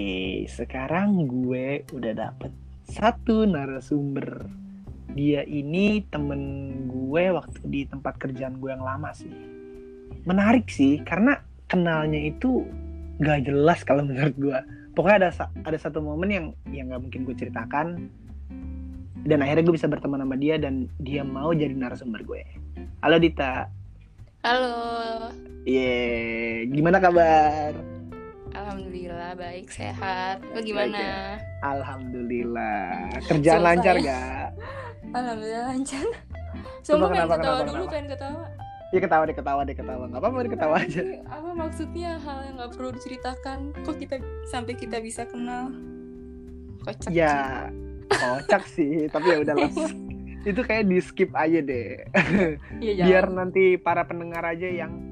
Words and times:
Oke, 0.00 0.48
sekarang 0.48 1.28
gue 1.28 1.84
udah 1.92 2.12
dapet 2.16 2.48
satu 2.88 3.44
narasumber. 3.44 4.48
Dia 5.12 5.44
ini 5.44 6.00
temen 6.08 6.40
gue 6.88 7.28
waktu 7.28 7.60
di 7.68 7.84
tempat 7.84 8.16
kerjaan 8.16 8.64
gue 8.64 8.72
yang 8.72 8.80
lama 8.80 9.12
sih. 9.12 9.28
Menarik 10.24 10.72
sih, 10.72 11.04
karena 11.04 11.44
kenalnya 11.68 12.16
itu 12.16 12.64
gak 13.20 13.44
jelas 13.44 13.84
kalau 13.84 14.00
menurut 14.08 14.32
gue. 14.40 14.58
Pokoknya 14.96 15.28
ada 15.28 15.52
ada 15.68 15.76
satu 15.76 16.00
momen 16.00 16.32
yang 16.32 16.46
yang 16.72 16.96
gak 16.96 17.04
mungkin 17.04 17.28
gue 17.28 17.36
ceritakan. 17.36 18.08
Dan 19.28 19.44
akhirnya 19.44 19.68
gue 19.68 19.76
bisa 19.76 19.84
berteman 19.84 20.24
sama 20.24 20.40
dia 20.40 20.56
dan 20.56 20.88
dia 20.96 21.28
mau 21.28 21.52
jadi 21.52 21.76
narasumber 21.76 22.24
gue. 22.24 22.40
Halo 23.04 23.20
Dita. 23.20 23.68
Halo. 24.48 25.28
Iya, 25.68 26.64
gimana 26.72 27.04
kabar? 27.04 27.99
Alhamdulillah 28.70 29.34
baik 29.34 29.66
sehat. 29.66 30.46
Lo 30.54 30.62
gimana? 30.62 30.94
Ya. 30.94 31.42
Alhamdulillah. 31.66 33.10
Kerjaan 33.26 33.58
Selesai. 33.58 33.66
lancar 33.66 33.94
gak? 33.98 34.48
Alhamdulillah 35.10 35.64
lancar. 35.74 36.06
Sumpah 36.86 37.10
pengen 37.10 37.18
kenapa, 37.18 37.34
ketawa 37.34 37.50
kenapa, 37.50 37.66
dulu, 37.66 37.74
kenapa? 37.74 37.90
pengen 37.90 38.06
ketawa. 38.14 38.42
Ya 38.94 38.98
ketawa 39.02 39.22
deh, 39.26 39.34
ketawa 39.34 39.60
deh, 39.66 39.74
ketawa. 39.74 40.04
Gak 40.06 40.20
apa-apa 40.22 40.38
deh, 40.38 40.52
ketawa 40.54 40.74
aja. 40.78 41.02
Apa 41.26 41.50
maksudnya 41.50 42.10
hal 42.22 42.38
yang 42.46 42.54
nggak 42.62 42.70
perlu 42.78 42.90
diceritakan? 42.94 43.58
Kok 43.82 43.96
kita 43.98 44.16
sampai 44.46 44.74
kita 44.78 44.96
bisa 45.02 45.26
kenal? 45.26 45.74
Kocak. 46.86 47.10
Ya, 47.10 47.66
kocak 48.06 48.62
sih. 48.70 49.10
Tapi 49.10 49.26
ya 49.34 49.38
udahlah. 49.42 49.66
Itu 50.46 50.62
kayak 50.62 50.86
di 50.86 51.02
skip 51.02 51.34
aja 51.34 51.58
deh. 51.58 52.06
Iya 52.78 53.02
Biar 53.02 53.34
nanti 53.34 53.74
para 53.82 54.06
pendengar 54.06 54.46
aja 54.46 54.70
yang 54.70 55.09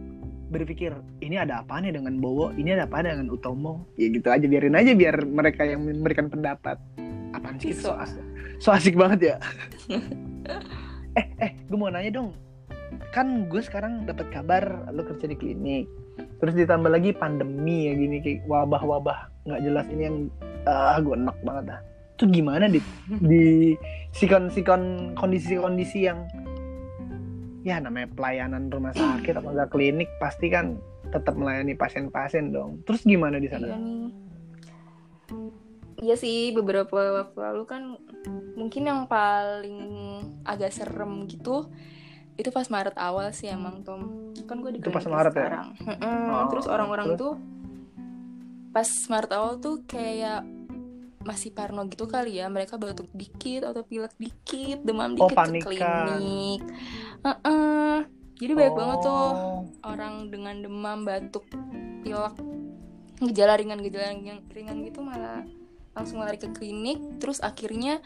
berpikir 0.48 0.96
ini 1.20 1.36
ada 1.36 1.60
apa 1.60 1.78
nih 1.80 1.92
dengan 1.92 2.16
Bowo, 2.18 2.50
ini 2.56 2.72
ada 2.72 2.88
apa 2.88 3.04
dengan 3.04 3.28
Utomo. 3.28 3.84
Ya 4.00 4.08
gitu 4.08 4.28
aja, 4.32 4.44
biarin 4.48 4.76
aja 4.76 4.92
biar 4.96 5.24
mereka 5.28 5.62
yang 5.68 5.84
memberikan 5.84 6.32
pendapat. 6.32 6.80
Apaan 7.36 7.60
sih? 7.60 7.76
So, 7.76 7.92
So- 7.92 8.00
asik, 8.00 8.24
so 8.58 8.68
asik 8.72 8.94
banget 8.96 9.20
ya. 9.20 9.36
eh, 11.20 11.26
eh, 11.44 11.50
gue 11.68 11.78
mau 11.78 11.92
nanya 11.92 12.20
dong. 12.20 12.32
Kan 13.12 13.48
gue 13.52 13.60
sekarang 13.60 14.08
dapat 14.08 14.32
kabar 14.32 14.88
lo 14.92 15.04
kerja 15.04 15.28
di 15.28 15.36
klinik. 15.36 15.84
Terus 16.40 16.54
ditambah 16.56 16.90
lagi 16.90 17.14
pandemi 17.14 17.86
ya 17.86 17.92
gini 17.94 18.16
kayak 18.24 18.48
wabah-wabah 18.48 19.30
nggak 19.46 19.60
jelas 19.62 19.86
ini 19.92 20.02
yang 20.08 20.16
ah 20.66 20.98
gue 20.98 21.14
enak 21.14 21.36
banget 21.44 21.64
dah. 21.76 21.80
Itu 22.16 22.24
gimana 22.32 22.66
di 22.66 22.80
di 23.30 23.76
sikon-sikon 24.16 25.14
kondisi-kondisi 25.14 26.08
yang 26.08 26.24
ya 27.68 27.76
namanya 27.78 28.08
pelayanan 28.10 28.72
rumah 28.72 28.90
sakit 28.90 29.36
atau 29.36 29.52
enggak 29.52 29.68
klinik 29.68 30.08
pasti 30.16 30.48
kan 30.48 30.80
tetap 31.08 31.36
melayani 31.36 31.72
pasien-pasien 31.72 32.48
dong. 32.48 32.80
Terus 32.82 33.04
gimana 33.04 33.36
di 33.36 33.44
Iya 33.44 33.52
sana? 33.54 33.76
nih. 33.76 34.08
Iya 35.98 36.14
sih 36.14 36.54
beberapa 36.54 36.94
waktu 36.94 37.36
lalu 37.36 37.62
kan 37.66 37.82
mungkin 38.54 38.86
yang 38.86 39.00
paling 39.04 39.78
agak 40.42 40.70
serem 40.70 41.26
gitu 41.26 41.66
itu 42.38 42.54
pas 42.54 42.70
Maret 42.70 42.94
awal 42.94 43.34
sih 43.34 43.50
emang 43.50 43.82
Tom 43.82 44.30
kan 44.46 44.62
gue 44.62 44.72
di 44.72 44.78
Itu 44.78 44.94
pas 44.94 45.02
Maret 45.02 45.34
ya? 45.34 45.42
sekarang 45.42 45.68
Mm-mm. 45.82 46.30
Oh, 46.30 46.44
terus 46.48 46.70
orang-orang 46.70 47.18
tuh 47.18 47.34
pas 48.70 48.86
Maret 48.86 49.32
awal 49.34 49.58
tuh 49.58 49.82
kayak 49.90 50.46
masih 51.20 51.50
parno 51.50 51.82
gitu 51.84 52.04
kali 52.04 52.38
ya 52.38 52.46
mereka 52.46 52.76
batuk 52.76 53.10
dikit 53.10 53.64
atau 53.64 53.82
pilek 53.82 54.14
dikit 54.16 54.80
demam 54.80 55.12
Oh, 55.12 55.26
dikit 55.26 55.28
ke 55.28 55.36
panikan. 55.36 55.68
klinik 55.68 56.60
Heeh. 57.20 57.96
jadi 58.36 58.52
banyak 58.54 58.74
banget 58.74 58.98
tuh 59.00 59.12
Oh. 59.28 59.60
orang 59.84 60.28
dengan 60.28 60.54
demam 60.58 61.02
batuk 61.02 61.44
pilek 62.00 62.34
gejala 63.20 63.54
ringan 63.54 63.80
gejala 63.80 64.14
yang 64.14 64.40
ringan 64.46 64.78
gitu 64.80 65.00
malah 65.00 65.42
langsung 65.92 66.18
lari 66.18 66.36
ke 66.36 66.46
klinik 66.48 66.96
terus 67.18 67.40
akhirnya 67.40 67.98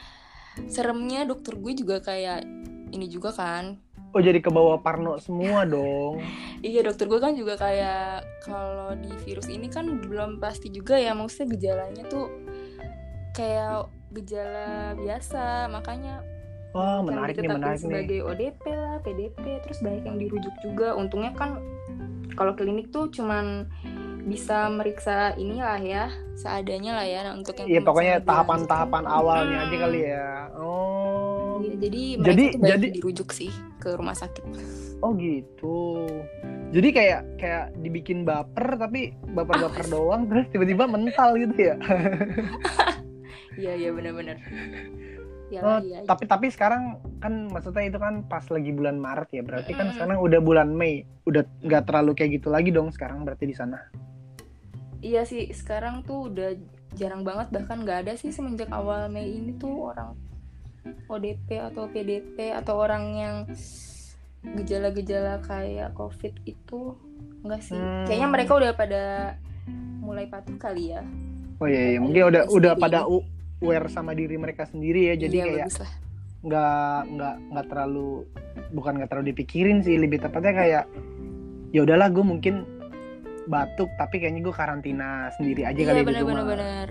seremnya 0.67 1.23
dokter 1.23 1.53
gue 1.55 1.73
juga 1.75 2.01
kayak 2.01 2.45
ini 2.91 3.07
juga 3.07 3.31
kan 3.31 3.77
Oh 4.13 4.21
jadi 4.21 4.41
ke 4.41 4.49
bawah 4.49 4.77
Parno 4.77 5.17
semua 5.17 5.65
dong. 5.69 6.21
iya 6.61 6.81
dokter 6.81 7.09
gue 7.09 7.17
kan 7.17 7.33
juga 7.33 7.57
kayak 7.57 8.21
kalau 8.41 8.93
di 8.95 9.09
virus 9.21 9.49
ini 9.49 9.69
kan 9.69 9.89
belum 9.99 10.37
pasti 10.37 10.69
juga 10.69 10.97
ya 10.97 11.13
maksudnya 11.13 11.49
gejalanya 11.51 12.05
tuh 12.07 12.29
kayak 13.33 13.89
gejala 14.13 14.69
biasa 14.95 15.45
makanya 15.69 16.21
Wah 16.71 17.01
yang 17.01 17.05
menarik 17.05 17.35
nih 17.35 17.49
menarik 17.51 17.77
nih. 17.77 17.85
sebagai 17.85 18.19
ODP 18.23 18.63
lah, 18.67 18.97
PDP, 19.01 19.43
terus 19.61 19.79
banyak 19.81 20.05
yang 20.05 20.17
dirujuk 20.17 20.55
juga. 20.63 20.97
Untungnya 20.97 21.33
kan 21.33 21.61
kalau 22.33 22.57
klinik 22.57 22.89
tuh 22.89 23.09
cuman 23.09 23.69
bisa 24.23 24.73
meriksa 24.73 25.37
inilah 25.37 25.77
ya, 25.77 26.09
seadanya 26.33 26.97
lah 26.97 27.05
ya 27.05 27.21
nah, 27.23 27.35
untuk 27.35 27.59
yang 27.59 27.69
Iya 27.69 27.81
pokoknya 27.83 28.15
tahapan-tahapan 28.23 29.05
awalnya 29.05 29.59
Hmm. 29.59 29.65
aja 29.65 29.77
kali 29.79 30.01
ya. 30.03 30.29
Oh. 30.55 31.61
Iya, 31.61 31.75
jadi 31.79 32.03
Jadi- 32.23 32.53
jadi- 32.59 32.93
dirujuk 32.97 33.29
sih 33.31 33.53
ke 33.77 33.93
rumah 33.93 34.15
sakit. 34.15 34.41
Oh 34.99 35.13
gitu. 35.13 36.09
Jadi 36.73 36.89
kayak 36.89 37.37
kayak 37.37 37.77
dibikin 37.77 38.25
baper 38.25 38.81
tapi 38.81 39.13
baper-baper 39.29 39.85
doang 39.89 40.25
terus 40.25 40.49
tiba-tiba 40.49 40.87
mental 40.87 41.37
gitu 41.37 41.53
ya. 41.59 41.77
Iya 43.55 43.73
iya 43.77 43.91
benar-benar. 43.91 44.39
Ya 45.53 45.61
Oh, 45.61 45.77
iya. 45.79 46.01
iya. 46.01 46.09
tapi 46.09 46.25
tapi 46.25 46.49
sekarang 46.49 46.83
kan 47.21 47.45
maksudnya 47.47 47.85
itu 47.85 48.01
kan 48.01 48.25
pas 48.25 48.41
lagi 48.43 48.73
bulan 48.73 48.97
Maret 48.97 49.29
ya. 49.31 49.45
Berarti 49.45 49.71
kan 49.71 49.93
sekarang 49.93 50.17
udah 50.19 50.41
bulan 50.41 50.73
Mei. 50.73 51.05
Udah 51.23 51.45
nggak 51.61 51.85
terlalu 51.85 52.17
kayak 52.17 52.41
gitu 52.41 52.49
lagi 52.49 52.73
dong 52.73 52.89
sekarang 52.89 53.21
berarti 53.21 53.45
di 53.45 53.53
sana. 53.53 53.77
Iya 54.99 55.23
sih 55.23 55.53
sekarang 55.53 56.03
tuh 56.03 56.33
udah 56.33 56.57
jarang 56.93 57.21
banget 57.21 57.53
bahkan 57.53 57.85
nggak 57.85 58.09
ada 58.09 58.13
sih 58.15 58.33
semenjak 58.33 58.73
awal 58.73 59.13
Mei 59.13 59.29
ini 59.29 59.53
tuh 59.55 59.93
orang 59.93 60.17
ODP 61.07 61.61
atau 61.63 61.85
PDP 61.87 62.57
atau 62.57 62.75
orang 62.75 63.05
yang 63.13 63.37
gejala-gejala 64.43 65.39
kayak 65.41 65.93
COVID 65.93 66.33
itu 66.45 66.97
enggak 67.43 67.61
sih 67.61 67.77
Hmm. 67.77 68.07
kayaknya 68.07 68.29
mereka 68.31 68.53
udah 68.57 68.73
pada 68.73 69.03
mulai 70.01 70.27
patuh 70.27 70.57
kali 70.57 70.91
ya 70.91 71.05
Oh 71.59 71.71
iya, 71.71 71.95
iya. 71.95 71.99
Mungkin 72.03 72.23
udah 72.27 72.43
udah 72.51 72.73
pada 72.75 73.07
u- 73.07 73.23
aware 73.63 73.87
sama 73.87 74.13
diri 74.13 74.35
mereka 74.35 74.67
sendiri 74.67 75.09
ya. 75.09 75.15
Jadi 75.17 75.37
iya, 75.39 75.47
kayak 75.47 75.69
nggak 76.43 76.99
nggak 77.09 77.35
nggak 77.55 77.67
terlalu 77.71 78.27
bukan 78.75 78.93
nggak 78.99 79.09
terlalu 79.09 79.27
dipikirin 79.31 79.79
sih 79.79 79.95
lebih 79.95 80.19
tepatnya 80.19 80.53
kayak 80.53 80.85
ya 81.71 81.87
udahlah 81.87 82.11
gue 82.11 82.25
mungkin 82.27 82.67
batuk 83.47 83.87
tapi 83.95 84.19
kayaknya 84.19 84.43
gue 84.43 84.55
karantina 84.55 85.31
sendiri 85.39 85.63
aja 85.63 85.79
iya 85.79 85.87
kali 85.87 85.99
di 85.99 86.07
benar 86.11 86.23
rumah. 86.23 86.35
benar 86.35 86.47
benar 86.51 86.89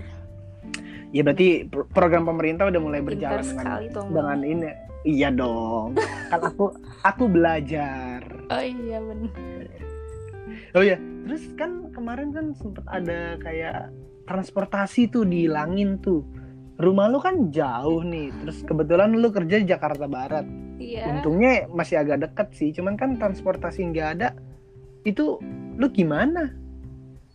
Ya 1.12 1.20
berarti 1.20 1.68
pro- 1.68 1.84
program 1.92 2.24
pemerintah 2.24 2.72
udah 2.72 2.80
mulai 2.80 3.04
berjalan 3.04 3.44
pintar 3.44 3.84
dengan 3.84 4.08
dengan 4.08 4.38
ini. 4.40 4.68
Iya 5.04 5.28
dong. 5.28 5.92
kan 6.32 6.40
aku 6.40 6.72
aku 7.04 7.24
belajar. 7.28 8.24
oh 8.48 8.64
iya 8.64 8.96
benar 8.96 9.68
Oh 10.72 10.80
ya, 10.80 10.96
terus 11.28 11.44
kan 11.52 11.92
kemarin 11.92 12.32
kan 12.32 12.56
sempet 12.56 12.80
ada 12.88 13.36
kayak 13.36 13.92
transportasi 14.24 15.12
tuh 15.12 15.28
dihilangin 15.28 16.00
tuh. 16.00 16.24
Rumah 16.80 17.06
lu 17.12 17.18
kan 17.20 17.52
jauh 17.52 18.00
nih, 18.00 18.32
terus 18.42 18.64
kebetulan 18.64 19.12
lu 19.12 19.28
kerja 19.28 19.60
di 19.60 19.66
Jakarta 19.68 20.08
Barat. 20.08 20.46
iya 20.80 21.08
Untungnya 21.12 21.68
masih 21.68 22.00
agak 22.00 22.24
deket 22.26 22.48
sih, 22.56 22.72
cuman 22.72 22.96
kan 22.96 23.20
transportasi 23.20 23.86
nggak 23.92 24.08
ada. 24.18 24.28
Itu 25.04 25.38
lu 25.76 25.86
gimana? 25.92 26.52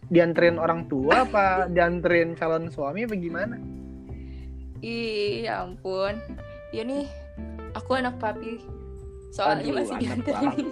Dianterin 0.07 0.57
orang 0.57 0.89
tua 0.89 1.27
apa 1.27 1.45
dianterin 1.73 2.33
calon 2.33 2.71
suami 2.71 3.05
apa 3.05 3.15
gimana? 3.15 3.55
iya 4.81 5.65
ampun 5.65 6.17
ya 6.69 6.85
nih 6.85 7.09
aku 7.73 7.97
anak 7.97 8.17
papi 8.21 8.61
soalnya 9.33 9.63
Aduh, 9.65 9.75
masih 9.81 9.95
anak 9.97 10.25
dianterin 10.25 10.67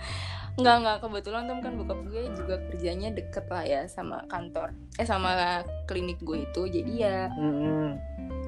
papi. 0.54 0.60
Enggak, 0.62 0.76
enggak. 0.78 0.98
Kebetulan 1.02 1.42
Tom 1.50 1.58
kan 1.58 1.72
bokap 1.74 2.00
gue 2.06 2.22
juga 2.38 2.54
kerjanya 2.70 3.08
deket 3.10 3.44
lah 3.50 3.64
ya 3.66 3.82
sama 3.90 4.22
kantor. 4.30 4.70
Eh 4.96 5.06
sama 5.06 5.62
klinik 5.90 6.22
gue 6.22 6.46
itu. 6.46 6.62
Jadi 6.70 6.92
ya 7.02 7.26
Mm-mm. 7.34 7.98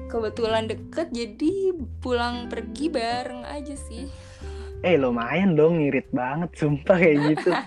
kebetulan 0.07 0.71
deket 0.71 1.11
jadi 1.11 1.75
pulang 1.99 2.47
pergi 2.47 2.87
bareng 2.87 3.43
aja 3.43 3.75
sih. 3.75 4.07
Eh 4.85 4.95
lumayan 4.95 5.59
dong 5.59 5.83
ngirit 5.83 6.07
banget 6.15 6.49
sumpah 6.55 6.95
kayak 6.95 7.35
gitu. 7.35 7.51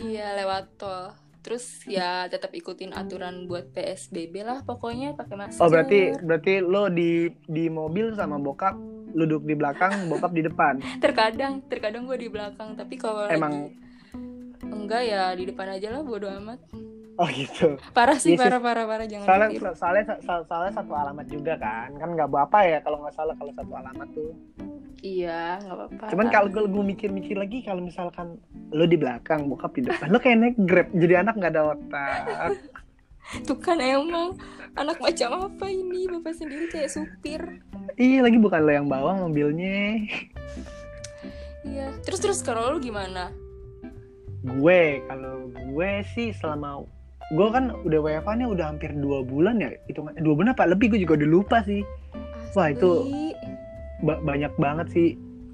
Iya 0.00 0.32
lewat 0.32 0.80
tol. 0.80 1.12
Terus 1.44 1.84
ya 1.84 2.24
tetap 2.28 2.56
ikutin 2.56 2.96
aturan 2.96 3.44
buat 3.44 3.68
PSBB 3.76 4.44
lah 4.44 4.64
pokoknya 4.64 5.12
pakai 5.12 5.36
masker. 5.36 5.60
Oh 5.60 5.68
berarti 5.68 6.16
berarti 6.24 6.64
lo 6.64 6.88
di 6.88 7.28
di 7.44 7.68
mobil 7.68 8.16
sama 8.16 8.40
bokap 8.40 8.80
duduk 9.12 9.42
di 9.42 9.54
belakang, 9.54 10.08
bokap 10.08 10.32
di 10.32 10.42
depan. 10.42 10.78
terkadang 10.98 11.60
terkadang 11.66 12.06
gue 12.06 12.18
di 12.18 12.28
belakang 12.28 12.74
tapi 12.74 12.94
kalau 12.94 13.26
Emang- 13.26 13.70
lagi 13.70 13.78
enggak 14.70 15.02
ya 15.02 15.34
di 15.34 15.44
depan 15.46 15.66
aja 15.72 15.88
lah 15.90 16.02
bodo 16.02 16.26
amat. 16.30 16.58
Oh 17.20 17.28
gitu. 17.28 17.76
Parah 17.92 18.16
sih, 18.16 18.32
Iya 18.32 18.38
sih. 18.38 18.44
parah 18.48 18.60
parah 18.64 18.84
parah 18.88 19.04
jangan 19.04 19.26
Soalnya 19.28 19.48
ditiru. 19.52 19.72
soalnya 19.76 20.04
soalnya, 20.08 20.44
soalnya 20.48 20.72
satu 20.72 20.92
alamat 20.96 21.26
juga 21.28 21.52
kan. 21.60 21.92
Kan 22.00 22.08
nggak 22.16 22.28
apa 22.32 22.58
ya 22.64 22.78
kalau 22.80 22.96
nggak 23.04 23.12
salah 23.12 23.34
kalau 23.36 23.52
satu 23.52 23.72
alamat 23.76 24.08
tuh. 24.16 24.32
Iya, 25.00 25.60
nggak 25.60 25.76
apa-apa. 25.76 26.04
Cuman 26.12 26.26
kalau 26.28 26.48
gue, 26.48 26.64
gue 26.64 26.84
mikir-mikir 26.92 27.36
lagi 27.36 27.60
kalau 27.60 27.80
misalkan 27.80 28.36
lo 28.72 28.84
di 28.84 28.96
belakang, 28.96 29.48
bokap 29.48 29.72
di 29.76 29.84
depan, 29.84 30.08
lo 30.08 30.16
kayak 30.16 30.36
naik 30.38 30.56
grab 30.64 30.88
jadi 30.92 31.20
anak 31.20 31.34
nggak 31.36 31.52
ada 31.52 31.62
otak. 31.72 32.24
Tuh 33.44 33.58
kan 33.60 33.78
emang 33.80 34.36
anak 34.76 34.96
macam 34.98 35.28
apa 35.44 35.66
ini 35.68 36.08
bapak 36.08 36.34
sendiri 36.34 36.68
kayak 36.68 36.88
supir. 36.88 37.42
Iya 37.96 38.18
lagi 38.22 38.36
bukan 38.36 38.60
lo 38.62 38.72
yang 38.72 38.88
bawa 38.88 39.16
mobilnya. 39.18 40.04
Iya. 41.62 41.86
Terus 42.04 42.20
terus 42.20 42.38
kalau 42.40 42.72
lu 42.72 42.78
gimana? 42.78 43.34
Gue 44.40 45.04
kalau 45.04 45.48
gue 45.52 45.90
sih 46.12 46.32
selama 46.32 46.84
gue 47.30 47.48
kan 47.52 47.70
udah 47.84 48.00
WFA 48.00 48.32
nya 48.34 48.46
udah 48.48 48.66
hampir 48.74 48.90
dua 48.96 49.22
bulan 49.22 49.62
ya 49.62 49.70
itu 49.86 50.02
dua 50.02 50.34
bulan 50.34 50.50
apa 50.50 50.66
lebih 50.66 50.90
gue 50.90 51.06
juga 51.06 51.14
udah 51.20 51.30
lupa 51.30 51.56
sih 51.62 51.86
Wah, 52.58 52.74
itu- 52.74 53.06
Asli. 53.06 53.30
ba- 54.02 54.18
banyak 54.18 54.50
banget 54.58 54.86
sih 54.90 55.08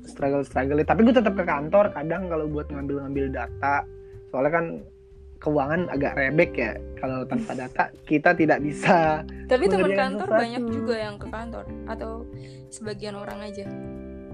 struggle 0.09 0.41
struggle 0.41 0.81
tapi 0.81 1.05
gue 1.05 1.13
tetap 1.13 1.37
ke 1.37 1.45
kantor 1.45 1.93
kadang 1.93 2.33
kalau 2.33 2.49
buat 2.49 2.65
ngambil 2.73 3.05
ngambil 3.05 3.27
data 3.29 3.85
soalnya 4.33 4.53
kan 4.57 4.65
keuangan 5.39 5.89
agak 5.89 6.13
rebek 6.15 6.53
ya 6.53 6.71
kalau 6.97 7.23
tanpa 7.23 7.53
data 7.61 7.85
kita 8.03 8.33
tidak 8.33 8.59
bisa 8.59 9.21
Tapi 9.47 9.65
teman 9.67 9.93
kantor 9.93 10.27
sesuatu. 10.27 10.43
banyak 10.43 10.65
juga 10.67 10.95
yang 10.97 11.17
ke 11.17 11.27
kantor 11.27 11.65
atau 11.87 12.11
sebagian 12.69 13.15
orang 13.15 13.41
aja. 13.43 13.65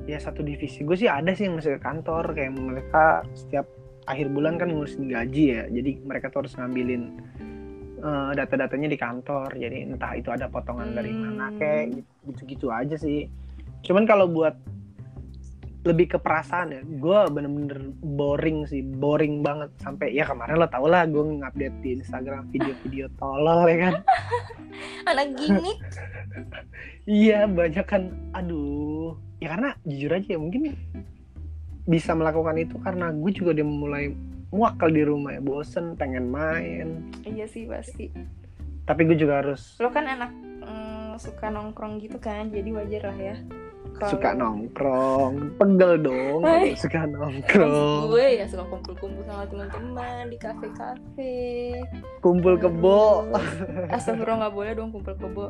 ya 0.03 0.19
satu 0.19 0.41
divisi 0.41 0.83
gue 0.83 0.95
sih 0.95 1.07
ada 1.07 1.31
sih 1.31 1.47
yang 1.47 1.57
masih 1.57 1.77
ke 1.77 1.81
kantor 1.81 2.33
kayak 2.33 2.51
mereka 2.53 3.05
setiap 3.33 3.71
akhir 4.03 4.27
bulan 4.29 4.57
kan 4.57 4.67
ngurusin 4.67 5.07
gaji 5.07 5.45
ya 5.53 5.63
jadi 5.69 5.91
mereka 6.03 6.27
tuh 6.27 6.43
harus 6.43 6.59
ngambilin 6.59 7.23
eh, 7.99 8.31
data-datanya 8.35 8.89
di 8.89 8.99
kantor 8.99 9.47
jadi 9.53 9.87
entah 9.87 10.13
itu 10.13 10.27
ada 10.29 10.47
potongan 10.47 10.91
dari 10.93 11.13
mana 11.13 11.47
Hmm. 11.49 11.59
kayak 11.59 12.03
gitu-gitu 12.27 12.67
aja 12.69 12.97
sih 12.97 13.31
cuman 13.83 14.03
kalau 14.03 14.27
buat 14.27 14.59
lebih 15.83 16.15
ke 16.15 16.19
perasaan 16.19 16.75
ya. 16.75 16.81
Gue 16.87 17.19
bener-bener 17.31 17.91
boring 17.99 18.67
sih 18.71 18.83
boring 18.83 19.43
banget. 19.43 19.71
Sampai 19.83 20.15
ya 20.15 20.27
kemarin 20.27 20.59
lo 20.59 20.67
tau 20.71 20.87
lah 20.87 21.07
gue 21.07 21.19
ngupdate 21.21 21.77
di 21.83 21.99
Instagram 21.99 22.47
video-video 22.55 23.11
tolol 23.19 23.67
ya 23.67 23.77
kan. 23.91 23.95
Anak 25.11 25.27
gini. 25.39 25.73
Iya 27.03 27.51
banyak 27.51 27.83
kan. 27.83 28.15
Aduh. 28.31 29.19
Ya 29.43 29.59
karena 29.59 29.75
jujur 29.83 30.15
aja 30.15 30.29
ya 30.31 30.39
mungkin 30.39 30.79
Bisa 31.83 32.15
melakukan 32.15 32.55
itu 32.63 32.79
karena 32.79 33.11
gue 33.11 33.31
juga 33.35 33.59
udah 33.59 33.67
mulai 33.67 34.05
Muak 34.53 34.79
kali 34.79 35.01
di 35.01 35.05
rumah 35.09 35.35
ya. 35.35 35.41
Bosen 35.43 35.99
pengen 35.99 36.31
main. 36.31 37.11
Iya 37.27 37.51
sih 37.51 37.67
pasti. 37.67 38.13
Tapi 38.87 39.01
gue 39.09 39.19
juga 39.19 39.43
harus 39.43 39.81
Lo 39.83 39.91
kan 39.91 40.07
anak 40.07 40.31
mm, 40.63 41.19
suka 41.19 41.49
nongkrong 41.49 41.99
gitu 42.05 42.21
kan, 42.21 42.53
jadi 42.53 42.71
wajar 42.71 43.03
lah 43.11 43.19
ya. 43.19 43.37
Kalau- 43.93 44.11
Suka 44.11 44.31
nongkrong 44.33 45.35
Pegel 45.57 45.93
dong 46.01 46.41
Hai. 46.43 46.75
Suka 46.75 47.05
nongkrong 47.05 48.09
gue 48.09 48.27
ya 48.41 48.45
suka 48.47 48.65
kumpul-kumpul 48.67 49.23
sama 49.23 49.45
teman-teman 49.47 50.27
di 50.27 50.39
kafe-kafe. 50.39 51.35
Kumpul 52.19 52.57
kebo 52.57 53.29
Astagfirullah 53.95 54.49
nggak 54.49 54.55
boleh 54.55 54.73
dong 54.75 54.91
kumpul 54.91 55.15
kebo. 55.15 55.45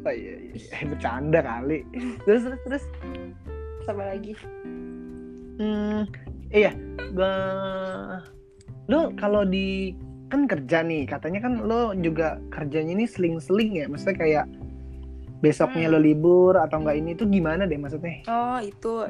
oh, 0.00 0.12
iya, 0.12 0.34
iya. 0.48 0.56
Eh, 0.72 0.84
Bercanda 0.86 1.40
kali 1.40 1.84
Terus 2.24 2.46
terus 2.46 2.60
terus 2.64 2.84
Sama 3.82 4.06
lagi. 4.06 4.32
Hmm, 5.56 6.08
iya, 6.48 6.72
gua 7.12 7.32
lo 8.88 9.12
kalau 9.14 9.44
di 9.44 9.92
kan 10.26 10.46
kerja 10.46 10.80
nih, 10.80 11.04
katanya 11.04 11.42
kan 11.42 11.60
lo 11.60 11.90
juga 11.92 12.38
kerjanya 12.48 12.94
ini 12.94 13.04
seling-seling 13.04 13.82
ya, 13.82 13.86
maksudnya 13.90 14.16
kayak 14.16 14.44
besoknya 15.40 15.88
Hmm. 15.88 15.94
lo 15.96 16.00
libur 16.00 16.54
atau 16.60 16.80
enggak 16.80 16.96
ini 17.00 17.16
tuh 17.16 17.26
gimana 17.28 17.64
deh 17.64 17.80
maksudnya? 17.80 18.24
Oh 18.28 18.60
itu 18.60 19.08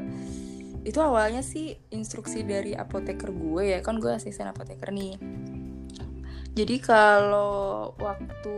itu 0.81 0.97
awalnya 0.97 1.45
sih 1.45 1.77
instruksi 1.93 2.41
dari 2.41 2.73
apoteker 2.73 3.29
gue 3.29 3.77
ya 3.77 3.79
kan 3.85 4.01
gue 4.01 4.09
asisten 4.09 4.49
apoteker 4.49 4.89
nih. 4.95 5.21
Jadi 6.57 6.77
kalau 6.83 7.93
waktu 8.01 8.57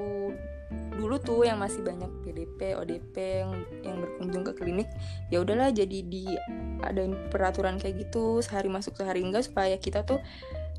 dulu 0.93 1.17
tuh 1.19 1.49
yang 1.49 1.59
masih 1.59 1.83
banyak 1.83 2.09
PDP, 2.23 2.77
ODP 2.77 3.15
yang 3.43 3.53
yang 3.83 3.97
berkunjung 3.99 4.45
ke 4.45 4.53
klinik, 4.55 4.89
ya 5.33 5.43
udahlah 5.43 5.73
jadi 5.73 5.99
di 6.05 6.25
adain 6.85 7.17
peraturan 7.29 7.81
kayak 7.81 8.07
gitu 8.09 8.39
sehari 8.45 8.69
masuk 8.69 8.95
sehari 8.97 9.25
enggak 9.25 9.49
supaya 9.49 9.77
kita 9.81 10.05
tuh 10.05 10.21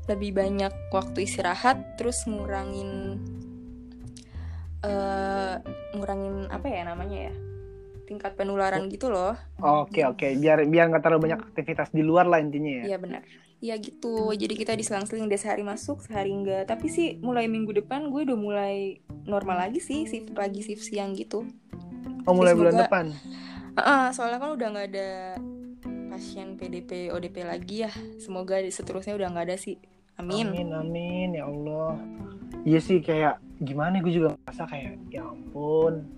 lebih 0.08 0.36
banyak 0.36 0.72
waktu 0.92 1.24
istirahat 1.24 1.96
terus 1.96 2.24
ngurangin 2.28 3.20
eh 4.84 5.54
ngurangin 5.96 6.52
apa 6.52 6.66
ya 6.68 6.84
namanya 6.84 7.32
ya 7.32 7.34
tingkat 8.04 8.36
penularan 8.36 8.84
gitu 8.92 9.08
loh. 9.08 9.32
Oke 9.58 10.04
oke, 10.04 10.36
biar 10.36 10.68
biar 10.68 10.92
nggak 10.92 11.02
terlalu 11.02 11.32
banyak 11.32 11.40
aktivitas 11.40 11.88
di 11.90 12.04
luar 12.04 12.28
lah 12.28 12.38
intinya 12.38 12.84
ya. 12.84 12.94
Iya 12.94 12.96
benar. 13.00 13.22
Iya 13.64 13.80
gitu. 13.80 14.28
Jadi 14.36 14.54
kita 14.60 14.76
diselang-seling 14.76 15.24
deh 15.24 15.40
sehari 15.40 15.64
masuk, 15.64 16.04
sehari 16.04 16.36
enggak. 16.36 16.68
Tapi 16.68 16.92
sih 16.92 17.16
mulai 17.24 17.48
minggu 17.48 17.72
depan 17.72 18.12
gue 18.12 18.28
udah 18.28 18.36
mulai 18.36 19.00
normal 19.24 19.56
lagi 19.56 19.80
sih, 19.80 20.04
shift 20.04 20.36
pagi, 20.36 20.60
shift 20.60 20.84
siang 20.84 21.16
gitu. 21.16 21.48
Oh 22.28 22.36
mulai 22.36 22.52
bulan 22.52 22.76
depan. 22.76 23.16
Ah, 23.80 24.12
soalnya 24.12 24.36
kan 24.36 24.52
udah 24.52 24.68
nggak 24.68 24.88
ada 24.92 25.10
pasien 26.12 26.60
PDP, 26.60 27.08
ODP 27.08 27.40
lagi 27.42 27.88
ya. 27.88 27.92
Semoga 28.20 28.60
seterusnya 28.68 29.16
udah 29.16 29.32
nggak 29.32 29.46
ada 29.48 29.56
sih. 29.56 29.80
Amin. 30.20 30.52
Amin 30.52 30.68
amin 30.70 31.28
ya 31.32 31.48
Allah. 31.48 31.96
Iya 32.64 32.80
sih 32.80 32.98
kayak 32.98 33.38
gimana 33.60 34.00
gue 34.00 34.08
juga 34.10 34.34
merasa 34.40 34.64
kayak 34.64 34.96
ya 35.08 35.22
ampun. 35.22 36.08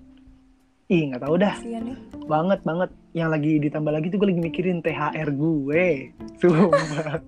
Ih 0.86 1.10
nggak 1.10 1.22
tahu 1.26 1.34
dah 1.36 1.58
Kasian 1.58 1.84
ya. 1.90 1.96
banget 2.24 2.60
banget. 2.62 2.90
Yang 3.10 3.28
lagi 3.34 3.52
ditambah 3.58 3.92
lagi 3.92 4.06
tuh 4.08 4.18
gue 4.22 4.28
lagi 4.30 4.42
mikirin 4.42 4.78
THR 4.78 5.28
gue. 5.28 5.86
Sumpah. 6.40 7.18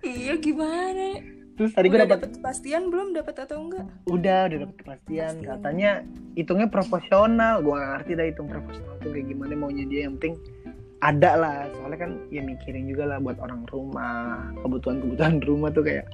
Iya 0.00 0.36
gimana? 0.36 1.20
Terus 1.54 1.70
tadi 1.70 1.86
gue 1.86 2.00
dapat 2.02 2.34
kepastian 2.34 2.90
belum 2.90 3.14
dapat 3.14 3.46
atau 3.46 3.62
enggak? 3.62 3.86
udah 4.10 4.38
udah 4.50 4.58
kepastian 4.74 5.38
Kepastian. 5.38 5.46
katanya 5.46 5.90
hitungnya 6.34 6.66
proporsional 6.66 7.62
gue 7.62 7.70
gak 7.70 7.90
ngerti 7.94 8.12
dah 8.18 8.26
hitung 8.26 8.48
proporsional 8.50 8.94
tuh 8.98 9.10
kayak 9.14 9.26
gimana 9.30 9.54
maunya 9.54 9.86
dia 9.86 10.00
yang 10.02 10.18
penting 10.18 10.34
ada 10.98 11.30
lah 11.38 11.58
soalnya 11.78 11.98
kan 12.00 12.10
ya 12.34 12.42
mikirin 12.42 12.90
juga 12.90 13.06
lah 13.06 13.22
buat 13.22 13.38
orang 13.38 13.62
rumah 13.70 14.50
kebutuhan 14.66 14.96
kebutuhan 14.98 15.34
rumah 15.46 15.70
tuh 15.70 15.84
kayak 15.86 16.10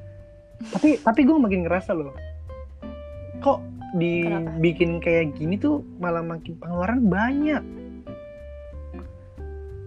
tapi 0.68 1.00
tapi 1.00 1.20
gue 1.24 1.36
makin 1.36 1.64
ngerasa 1.64 1.96
loh. 1.96 2.12
Kok 3.40 3.58
dibikin 3.96 5.00
kayak 5.00 5.34
gini 5.34 5.56
tuh 5.56 5.80
malah 5.96 6.20
makin 6.20 6.54
pengeluaran 6.60 7.08
banyak. 7.08 7.64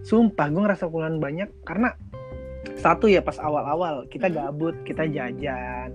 Sumpah 0.04 0.50
gue 0.50 0.62
ngerasa 0.62 0.90
pengeluaran 0.90 1.22
banyak 1.22 1.50
karena 1.64 1.96
satu 2.76 3.08
ya 3.08 3.22
pas 3.22 3.38
awal-awal 3.38 4.08
kita 4.10 4.28
Hmm. 4.28 4.36
gabut 4.36 4.76
kita 4.84 5.08
jajan. 5.08 5.92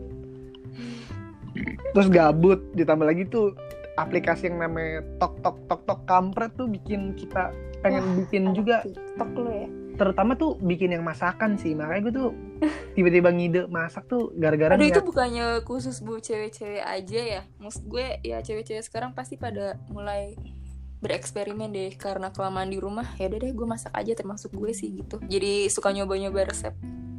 Terus 1.92 2.08
gabut 2.08 2.60
ditambah 2.72 3.04
lagi 3.04 3.26
tuh 3.26 3.52
aplikasi 3.98 4.46
yang 4.46 4.62
namanya 4.62 5.02
tok 5.18 5.42
tok 5.42 5.58
tok 5.66 5.82
tok 5.84 6.00
kampret 6.06 6.54
tuh 6.54 6.70
bikin 6.70 7.18
kita 7.18 7.50
pengen 7.82 8.04
Wah, 8.04 8.14
bikin 8.22 8.42
juga. 8.54 8.86
TikTok 8.86 9.30
lo 9.34 9.50
ya. 9.50 9.68
Terutama 9.98 10.38
tuh 10.38 10.54
bikin 10.62 10.94
yang 10.94 11.02
masakan 11.02 11.58
sih. 11.58 11.74
Makanya 11.74 12.00
gue 12.06 12.14
tuh 12.14 12.28
tiba-tiba 12.94 13.34
ngide 13.34 13.60
masak 13.66 14.06
tuh 14.06 14.30
gara-gara 14.38 14.78
Aduh 14.78 14.86
itu 14.86 15.02
bukannya 15.02 15.66
khusus 15.66 15.98
bu 16.00 16.22
cewek-cewek 16.22 16.86
aja 16.86 17.20
ya? 17.20 17.42
Maksud 17.58 17.90
gue 17.90 18.22
ya 18.22 18.38
cewek-cewek 18.38 18.86
sekarang 18.86 19.12
pasti 19.12 19.34
pada 19.34 19.74
mulai 19.90 20.38
bereksperimen 21.02 21.74
deh. 21.74 21.92
Karena 21.98 22.30
kelamaan 22.30 22.70
di 22.70 22.78
rumah 22.78 23.04
ya 23.18 23.26
deh 23.26 23.42
gue 23.50 23.66
masak 23.66 23.90
aja 23.92 24.14
termasuk 24.14 24.54
gue 24.54 24.70
sih 24.70 25.02
gitu. 25.02 25.18
Jadi 25.26 25.66
suka 25.66 25.90
nyoba-nyoba 25.90 26.46
resep. 26.46 26.72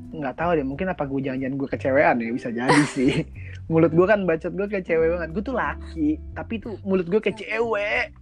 Nggak 0.10 0.40
tahu 0.40 0.52
deh 0.58 0.66
mungkin 0.66 0.88
apa 0.90 1.04
gue 1.06 1.20
jangan-jangan 1.20 1.56
gue 1.60 1.68
kecewean 1.76 2.16
ya? 2.24 2.30
Bisa 2.32 2.50
jadi 2.50 2.84
sih. 2.96 3.28
Mulut 3.68 3.92
gue 3.92 4.08
kan 4.08 4.24
bacot 4.24 4.56
gue 4.56 4.68
kayak 4.72 4.88
cewek 4.88 5.08
banget. 5.20 5.30
Gue 5.36 5.44
tuh 5.44 5.56
laki 5.60 6.10
tapi 6.32 6.64
tuh 6.64 6.80
mulut 6.88 7.12
gue 7.12 7.20
kayak 7.20 7.44
cewek 7.44 8.16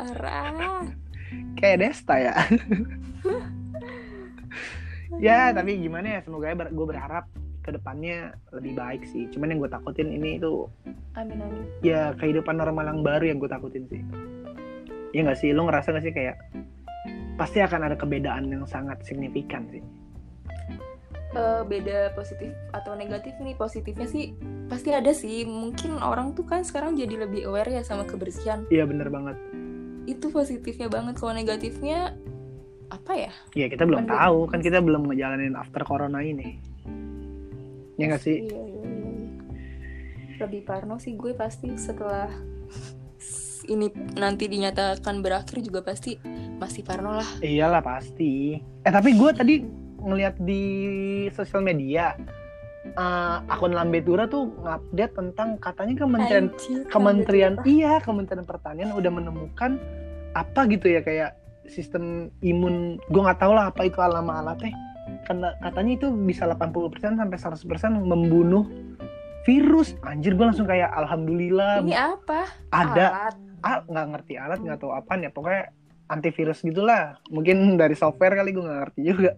Arah. 0.00 0.88
Kayak 1.54 1.76
Desta 1.86 2.18
ya 2.18 2.34
ya 5.20 5.52
tapi 5.52 5.76
gimana 5.76 6.18
ya 6.18 6.20
semoga 6.24 6.56
ber- 6.56 6.72
gue 6.72 6.86
berharap 6.88 7.28
ke 7.60 7.70
depannya 7.76 8.32
lebih 8.56 8.72
baik 8.72 9.04
sih. 9.04 9.28
Cuman 9.28 9.52
yang 9.52 9.60
gue 9.60 9.70
takutin 9.70 10.08
ini 10.08 10.40
tuh 10.40 10.66
Amin 11.12 11.36
amin. 11.44 11.64
ya 11.84 12.16
kehidupan 12.16 12.56
normal 12.56 12.88
yang 12.88 13.00
baru 13.04 13.24
yang 13.28 13.38
gue 13.38 13.50
takutin 13.52 13.84
sih. 13.92 14.00
Ya 15.12 15.20
nggak 15.28 15.38
sih? 15.38 15.52
Lo 15.52 15.68
ngerasa 15.68 15.92
nggak 15.92 16.04
sih 16.08 16.14
kayak 16.16 16.36
pasti 17.36 17.60
akan 17.60 17.92
ada 17.92 17.96
kebedaan 18.00 18.48
yang 18.48 18.64
sangat 18.64 19.04
signifikan 19.04 19.68
sih? 19.68 19.84
Eh, 21.30 21.62
Beda 21.62 22.10
positif 22.18 22.50
atau 22.74 22.98
negatif 22.98 23.38
nih 23.38 23.54
Positifnya 23.54 24.08
sih 24.08 24.34
pasti 24.66 24.90
ada 24.90 25.12
sih. 25.12 25.44
Mungkin 25.44 26.00
orang 26.00 26.32
tuh 26.32 26.48
kan 26.48 26.64
sekarang 26.64 26.96
jadi 26.96 27.28
lebih 27.28 27.44
aware 27.46 27.68
ya 27.70 27.84
sama 27.84 28.08
kebersihan. 28.08 28.64
Iya 28.72 28.88
bener 28.88 29.12
banget. 29.12 29.36
Itu 30.08 30.32
positifnya 30.32 30.88
banget. 30.88 31.20
Kalau 31.20 31.36
negatifnya 31.36 32.16
apa 32.90 33.12
ya? 33.14 33.32
Ya 33.54 33.66
kita 33.70 33.86
belum 33.86 34.04
tahu. 34.10 34.50
Kan 34.50 34.60
kita 34.60 34.82
belum 34.82 35.06
ngejalanin 35.06 35.54
after 35.54 35.86
corona 35.86 36.20
ini. 36.20 36.58
Ya 37.96 38.10
nggak 38.10 38.22
sih? 38.22 38.50
Iya, 38.50 38.60
iya, 38.66 38.82
iya, 38.84 39.10
iya. 39.14 39.30
Lebih 40.42 40.60
parno 40.66 40.98
sih 40.98 41.14
gue 41.14 41.32
pasti 41.32 41.70
setelah 41.78 42.28
ini 43.70 43.86
nanti 44.18 44.50
dinyatakan 44.50 45.22
berakhir 45.22 45.62
juga 45.62 45.86
pasti 45.86 46.18
masih 46.58 46.82
parno 46.82 47.14
lah. 47.14 47.28
iyalah 47.40 47.80
pasti. 47.84 48.58
Eh 48.58 48.92
tapi 48.92 49.14
gue 49.14 49.30
tadi 49.30 49.54
ngeliat 50.00 50.40
di 50.40 50.64
sosial 51.36 51.60
media 51.62 52.16
eh, 52.84 53.36
akun 53.52 53.76
Lambetura 53.76 54.26
tuh 54.26 54.48
ngupdate 54.48 55.14
tentang 55.14 55.60
katanya 55.60 55.94
kementerian 56.00 56.46
Anjir, 56.50 56.88
kementerian 56.88 57.52
iya 57.68 58.00
kementerian 58.00 58.48
pertanian 58.48 58.96
udah 58.96 59.12
menemukan 59.12 59.76
apa 60.32 60.60
gitu 60.72 60.88
ya 60.88 61.04
kayak 61.04 61.36
sistem 61.68 62.32
imun 62.40 62.96
gue 63.10 63.20
nggak 63.20 63.40
tahu 63.40 63.52
lah 63.52 63.68
apa 63.72 63.84
itu 63.84 63.98
alama 64.00 64.40
alatnya 64.40 64.72
karena 65.26 65.52
katanya 65.60 65.92
itu 65.98 66.06
bisa 66.12 66.46
80% 66.46 67.18
sampai 67.18 67.38
100% 67.38 67.98
membunuh 67.98 68.66
virus 69.44 69.96
anjir 70.04 70.36
gue 70.36 70.46
langsung 70.46 70.68
kayak 70.68 70.92
alhamdulillah 70.92 71.80
apa. 71.80 71.86
Ini 71.86 71.96
apa? 71.96 72.40
ada 72.70 73.06
Alat. 73.28 73.34
ah 73.60 73.78
nggak 73.84 74.06
ngerti 74.16 74.34
alat 74.40 74.58
nggak 74.60 74.78
tahu 74.80 74.92
apaan 74.92 75.24
ya 75.24 75.30
pokoknya 75.32 75.72
antivirus 76.10 76.64
gitulah 76.64 77.20
mungkin 77.28 77.76
dari 77.76 77.94
software 77.96 78.36
kali 78.36 78.52
gue 78.52 78.64
nggak 78.64 78.80
ngerti 78.86 79.00
juga. 79.04 79.32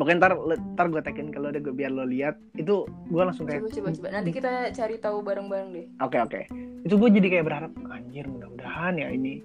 Pokoknya 0.00 0.16
ntar 0.16 0.32
ntar 0.72 0.86
gue 0.88 1.02
tekin 1.04 1.28
kalau 1.28 1.52
udah 1.52 1.60
gue 1.60 1.74
biar 1.76 1.92
lo 1.92 2.08
lihat 2.08 2.40
itu 2.56 2.88
gue 2.88 3.20
langsung 3.22 3.44
kayak 3.44 3.68
Coba 3.68 3.76
coba 3.76 3.88
coba. 3.92 4.08
Nanti 4.16 4.30
kita 4.32 4.52
cari 4.72 4.96
tahu 4.96 5.18
bareng-bareng 5.20 5.68
deh. 5.70 5.86
oke 6.00 6.16
oke 6.16 6.40
itu 6.80 6.94
gue 6.96 7.08
jadi 7.12 7.28
kayak 7.28 7.44
berharap 7.44 7.72
anjir 7.92 8.24
mudah-mudahan 8.24 8.96
ya 8.96 9.12
ini 9.12 9.44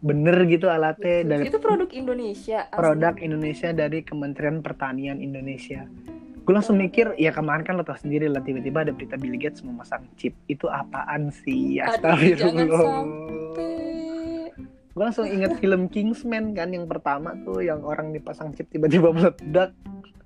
bener 0.00 0.36
gitu 0.46 0.72
alatnya 0.72 1.24
dari 1.26 1.48
Itu 1.48 1.60
produk 1.60 1.88
Indonesia. 1.90 2.64
asli. 2.72 2.78
produk 2.78 3.14
Indonesia 3.20 3.68
dari 3.70 4.00
Kementerian 4.00 4.64
Pertanian 4.64 5.20
Indonesia 5.20 5.84
gue 6.46 6.54
langsung 6.54 6.78
mikir 6.78 7.10
ya 7.18 7.34
kemarin 7.34 7.66
kan 7.66 7.74
lo 7.74 7.82
tau 7.82 7.98
sendiri 7.98 8.30
lah 8.30 8.38
tiba-tiba 8.40 8.86
ada 8.86 8.94
berita 8.94 9.18
Bill 9.18 9.34
Gates 9.34 9.60
mau 9.60 9.76
masang 9.76 10.06
chip 10.16 10.32
itu 10.46 10.70
apaan 10.70 11.28
sih 11.34 11.82
Aduh, 11.82 11.90
jangan 11.92 12.16
astagfirullah 12.16 12.80
sampai. 12.80 13.75
Gue 14.96 15.04
langsung 15.04 15.28
inget 15.28 15.60
film 15.60 15.92
Kingsman 15.92 16.56
kan 16.56 16.72
yang 16.72 16.88
pertama 16.88 17.36
tuh 17.44 17.60
yang 17.60 17.84
orang 17.84 18.16
dipasang 18.16 18.56
chip 18.56 18.64
tiba-tiba 18.72 19.12
meledak. 19.12 19.76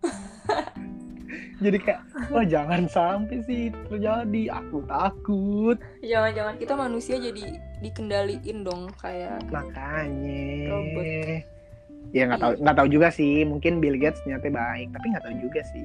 Jadi 1.65 1.77
kayak 1.83 2.01
wah 2.31 2.47
jangan 2.47 2.87
sampai 2.87 3.43
sih 3.51 3.75
terjadi 3.91 4.63
aku 4.63 4.87
takut. 4.87 5.77
Jangan-jangan 6.07 6.55
kita 6.57 6.73
manusia 6.73 7.21
jadi 7.21 7.61
dikendaliin 7.85 8.65
dong 8.65 8.89
kayak 8.97 9.45
makanya. 9.53 10.73
Robot. 10.73 11.05
ya 12.11 12.27
nggak 12.27 12.41
tahu 12.43 12.53
nggak 12.65 12.77
tahu 12.81 12.89
juga 12.91 13.09
sih 13.13 13.45
mungkin 13.47 13.79
Bill 13.79 13.95
Gates 13.95 14.25
nyata 14.27 14.51
baik 14.51 14.91
tapi 14.91 15.07
nggak 15.13 15.25
tahu 15.27 15.37
juga 15.37 15.61
sih. 15.69 15.85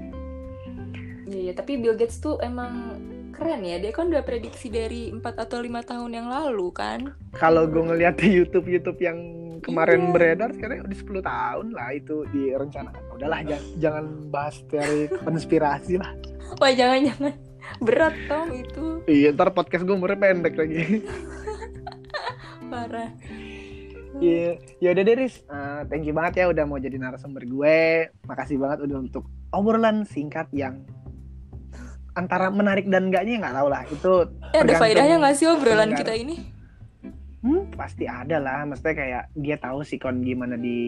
Iya, 1.27 1.51
ya, 1.51 1.53
tapi 1.57 1.75
Bill 1.81 1.97
Gates 1.99 2.23
tuh 2.23 2.39
emang 2.39 3.01
keren 3.35 3.61
ya. 3.61 3.77
Dia 3.77 3.91
kan 3.91 4.07
udah 4.07 4.21
prediksi 4.21 4.67
dari 4.67 5.11
4 5.11 5.21
atau 5.37 5.59
lima 5.59 5.81
tahun 5.81 6.11
yang 6.13 6.27
lalu 6.27 6.71
kan. 6.71 7.11
kalau 7.33 7.67
gue 7.67 7.83
ngeliat 7.83 8.15
di 8.15 8.31
YouTube 8.31 8.65
YouTube 8.65 8.97
yang 8.97 9.19
kemarin 9.59 10.01
Iya. 10.01 10.11
beredar 10.11 10.49
sekarang 10.51 10.77
udah 10.81 10.97
10 10.97 11.19
tahun 11.21 11.65
lah 11.69 11.89
itu 11.91 12.15
direncanakan 12.29 13.01
udahlah 13.11 13.41
jangan, 13.43 13.65
jangan 13.77 14.05
bahas 14.29 14.55
teori 14.65 15.01
konspirasi 15.19 15.97
lah 15.97 16.11
Wah, 16.55 16.71
jangan-jangan 16.71 17.33
berat 17.77 18.15
tau 18.25 18.47
itu. 18.47 18.85
iya 19.05 19.29
ntar 19.29 19.51
podcast 19.51 19.83
gue 19.83 19.91
umurnya 19.91 20.15
pendek 20.15 20.55
lagi 20.55 21.01
Parah. 22.65 23.09
Iya, 24.15 24.57
ya 24.79 24.89
udah 24.89 25.03
deh 25.03 25.15
Riz. 25.17 25.43
Eh, 25.43 25.81
thank 25.85 26.01
you 26.01 26.15
banget 26.15 26.39
ya 26.39 26.45
udah 26.47 26.63
mau 26.63 26.79
jadi 26.79 26.95
narasumber 26.95 27.43
gue. 27.43 27.79
Makasih 28.23 28.57
banget 28.57 28.79
udah 28.81 28.97
untuk 29.01 29.27
obrolan 29.51 30.01
singkat 30.03 30.47
yang 30.49 30.81
antara 32.15 32.47
menarik 32.49 32.87
dan 32.87 33.11
enggaknya 33.11 33.43
nggak 33.43 33.55
tahu 33.55 33.67
lah. 33.67 33.83
Itu 33.85 34.11
Eh, 34.51 34.63
ada 34.63 34.73
faedahnya 34.75 35.15
nggak 35.19 35.35
sih 35.35 35.45
obrolan 35.45 35.91
pendengar. 35.91 35.99
kita 36.01 36.13
ini? 36.15 36.35
Hmm, 37.45 37.69
pasti 37.77 38.09
ada 38.09 38.41
lah. 38.41 38.65
Maksudnya 38.65 38.95
kayak 38.97 39.23
dia 39.37 39.55
tahu 39.61 39.85
sikon 39.85 40.25
gimana 40.25 40.57
di 40.57 40.79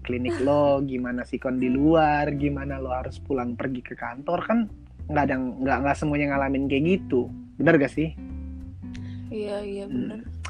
klinik 0.00 0.40
lo, 0.40 0.80
gimana 0.80 1.28
sikon 1.28 1.60
di 1.60 1.68
luar, 1.68 2.32
gimana 2.32 2.80
lo 2.80 2.88
harus 2.88 3.20
pulang 3.20 3.52
pergi 3.52 3.84
ke 3.84 3.92
kantor 3.92 4.40
kan 4.40 4.58
nggak 5.04 5.24
ada 5.28 5.36
nggak 5.36 5.78
nggak 5.84 5.96
semuanya 6.00 6.32
ngalamin 6.32 6.64
kayak 6.64 6.84
gitu. 6.88 7.28
Bener 7.60 7.76
gak 7.76 7.92
sih? 7.92 8.16
Iya, 9.28 9.60
iya 9.60 9.84
bener. 9.84 10.24
Ya 10.24 10.43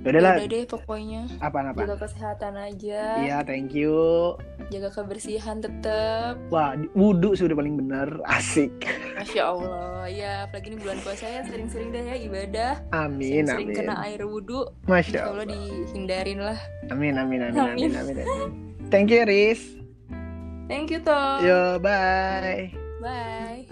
Ya 0.00 0.16
udah 0.16 0.48
deh 0.48 0.64
pokoknya. 0.64 1.28
apa-apa. 1.38 1.76
Jaga 1.76 1.96
kesehatan 2.00 2.56
aja. 2.56 3.20
Iya, 3.20 3.44
thank 3.44 3.76
you. 3.76 4.32
Jaga 4.72 4.88
kebersihan 4.90 5.60
tetap. 5.60 6.40
Wah, 6.48 6.72
wudhu 6.96 7.36
sih 7.36 7.44
udah 7.44 7.54
paling 7.54 7.76
bener. 7.76 8.08
Asik. 8.32 8.72
Masya 9.14 9.42
Allah. 9.44 10.08
Ya, 10.08 10.48
apalagi 10.48 10.72
ini 10.72 10.78
bulan 10.80 10.98
puasa 11.04 11.28
ya 11.28 11.40
sering-sering 11.44 11.92
deh 11.92 12.00
ya 12.02 12.16
ibadah. 12.16 12.72
Amin, 12.90 13.44
Sering-sering 13.44 13.68
amin. 13.70 13.76
kena 13.76 13.94
air 14.02 14.24
wudhu. 14.24 14.72
Masya 14.88 15.20
Allah 15.20 15.44
Allah. 15.44 15.52
dihindarin 15.52 16.40
lah. 16.40 16.58
Amin, 16.88 17.14
amin, 17.14 17.40
amin, 17.44 17.60
amin, 17.60 17.90
Amin. 17.92 17.92
amin, 17.94 18.16
amin. 18.18 18.50
Thank 18.88 19.12
you, 19.12 19.22
Riz. 19.22 19.78
Thank 20.66 20.90
you, 20.90 21.04
Tom. 21.04 21.44
Yo, 21.44 21.76
bye. 21.78 22.72
Bye. 22.98 23.69